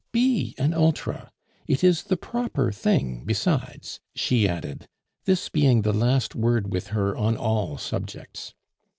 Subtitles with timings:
[0.11, 1.31] Be an Ultra.
[1.67, 4.87] It is the proper thing besides," she added,
[5.25, 8.55] this being the last word with her on all subjects.